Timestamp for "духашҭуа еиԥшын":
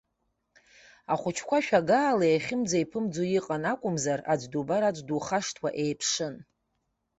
5.07-6.35